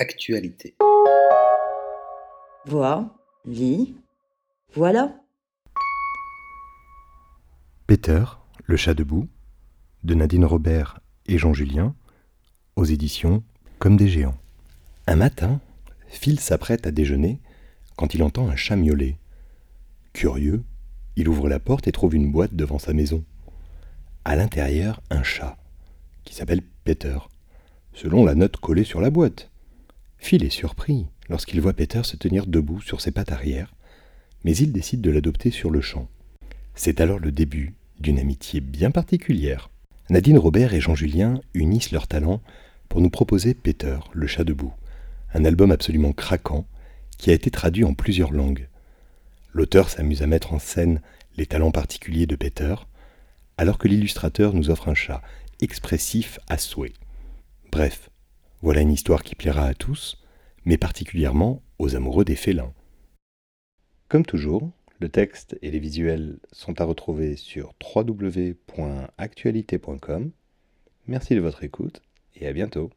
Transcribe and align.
Actualité. 0.00 0.74
Vois, 2.64 3.14
lis, 3.44 3.94
voilà. 4.72 5.20
Peter, 7.86 8.24
le 8.64 8.78
chat 8.78 8.94
debout, 8.94 9.28
de 10.02 10.14
Nadine 10.14 10.46
Robert 10.46 11.00
et 11.26 11.36
Jean 11.36 11.52
Julien, 11.52 11.94
aux 12.76 12.86
éditions 12.86 13.44
Comme 13.78 13.98
des 13.98 14.08
géants. 14.08 14.38
Un 15.06 15.16
matin, 15.16 15.60
Phil 16.08 16.40
s'apprête 16.40 16.86
à 16.86 16.92
déjeuner 16.92 17.38
quand 17.96 18.14
il 18.14 18.22
entend 18.22 18.48
un 18.48 18.56
chat 18.56 18.76
miauler. 18.76 19.18
Curieux, 20.14 20.64
il 21.16 21.28
ouvre 21.28 21.46
la 21.46 21.60
porte 21.60 21.88
et 21.88 21.92
trouve 21.92 22.14
une 22.14 22.32
boîte 22.32 22.54
devant 22.54 22.78
sa 22.78 22.94
maison. 22.94 23.22
À 24.24 24.34
l'intérieur, 24.34 25.02
un 25.10 25.22
chat, 25.22 25.58
qui 26.24 26.34
s'appelle 26.34 26.62
Peter, 26.84 27.18
selon 27.92 28.24
la 28.24 28.34
note 28.34 28.56
collée 28.56 28.84
sur 28.84 29.02
la 29.02 29.10
boîte. 29.10 29.49
Phil 30.20 30.44
est 30.44 30.50
surpris 30.50 31.06
lorsqu'il 31.28 31.60
voit 31.60 31.72
Peter 31.72 32.02
se 32.04 32.16
tenir 32.16 32.46
debout 32.46 32.80
sur 32.80 33.00
ses 33.00 33.10
pattes 33.10 33.32
arrière, 33.32 33.74
mais 34.44 34.54
il 34.54 34.70
décide 34.70 35.00
de 35.00 35.10
l'adopter 35.10 35.50
sur 35.50 35.70
le 35.70 35.80
champ. 35.80 36.08
C'est 36.74 37.00
alors 37.00 37.18
le 37.18 37.32
début 37.32 37.74
d'une 37.98 38.18
amitié 38.18 38.60
bien 38.60 38.90
particulière. 38.90 39.70
Nadine 40.08 40.38
Robert 40.38 40.74
et 40.74 40.80
Jean 40.80 40.94
Julien 40.94 41.40
unissent 41.54 41.90
leurs 41.90 42.06
talents 42.06 42.42
pour 42.88 43.00
nous 43.00 43.10
proposer 43.10 43.54
Peter, 43.54 43.98
le 44.12 44.26
chat 44.26 44.44
debout, 44.44 44.72
un 45.34 45.44
album 45.44 45.72
absolument 45.72 46.12
craquant 46.12 46.66
qui 47.18 47.30
a 47.30 47.34
été 47.34 47.50
traduit 47.50 47.84
en 47.84 47.94
plusieurs 47.94 48.32
langues. 48.32 48.68
L'auteur 49.52 49.88
s'amuse 49.88 50.22
à 50.22 50.26
mettre 50.26 50.52
en 50.52 50.58
scène 50.58 51.00
les 51.36 51.46
talents 51.46 51.72
particuliers 51.72 52.26
de 52.26 52.36
Peter, 52.36 52.74
alors 53.56 53.78
que 53.78 53.88
l'illustrateur 53.88 54.52
nous 54.52 54.70
offre 54.70 54.88
un 54.88 54.94
chat 54.94 55.22
expressif 55.60 56.38
à 56.48 56.58
souhait. 56.58 56.92
Bref, 57.72 58.10
voilà 58.62 58.82
une 58.82 58.92
histoire 58.92 59.22
qui 59.22 59.34
plaira 59.34 59.64
à 59.64 59.72
tous, 59.74 60.18
mais 60.64 60.76
particulièrement 60.76 61.62
aux 61.78 61.96
amoureux 61.96 62.24
des 62.24 62.36
félins. 62.36 62.74
Comme 64.08 64.26
toujours, 64.26 64.70
le 64.98 65.08
texte 65.08 65.56
et 65.62 65.70
les 65.70 65.78
visuels 65.78 66.38
sont 66.52 66.78
à 66.80 66.84
retrouver 66.84 67.36
sur 67.36 67.72
www.actualité.com. 67.94 70.30
Merci 71.06 71.34
de 71.34 71.40
votre 71.40 71.64
écoute 71.64 72.02
et 72.36 72.46
à 72.46 72.52
bientôt. 72.52 72.90